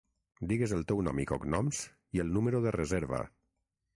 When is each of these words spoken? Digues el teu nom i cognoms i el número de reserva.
Digues 0.51 0.71
el 0.77 0.85
teu 0.91 1.01
nom 1.07 1.21
i 1.25 1.25
cognoms 1.33 1.83
i 2.19 2.23
el 2.25 2.33
número 2.39 2.65
de 2.67 2.75
reserva. 2.79 3.23